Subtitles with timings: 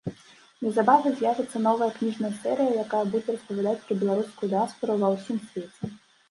[0.67, 5.93] Неўзабаве з'явіцца новая кніжная серыя, якая будзе распавядаць пра беларускую дыяспару ва ўсім свеце.